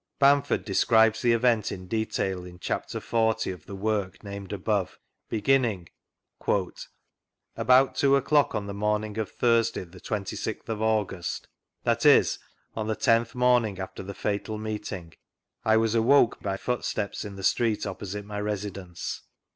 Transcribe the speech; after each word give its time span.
Bamford 0.17 0.65
describes 0.65 1.21
the 1.21 1.31
event 1.31 1.71
in 1.71 1.85
detail 1.87 2.43
ift 2.43 2.57
chapter 2.59 2.99
XL 2.99 3.51
of 3.53 3.67
the 3.67 3.75
work 3.75 4.17
nanied 4.23 4.51
above, 4.51 4.97
begitming: 5.29 5.89
"About 7.55 7.93
two 7.93 8.15
o'clock 8.15 8.55
on 8.55 8.65
the 8.65 8.73
morning 8.73 9.19
of 9.19 9.29
Thursday, 9.29 9.83
the 9.83 9.99
twenty 9.99 10.35
sixth 10.35 10.69
of 10.69 10.81
August, 10.81 11.47
that 11.83 12.03
is, 12.03 12.39
on 12.75 12.87
the 12.87 12.95
tenth 12.95 13.35
morning 13.35 13.77
after 13.79 14.01
the 14.01 14.15
fatal 14.15 14.57
meeting, 14.57 15.13
I 15.63 15.77
was 15.77 15.93
awoke 15.93 16.41
by 16.41 16.57
footsteps 16.57 17.23
in 17.23 17.35
the 17.35 17.43
street 17.43 17.81
oiqxisite 17.81 18.23
my 18.25 18.39
residence. 18.41 19.21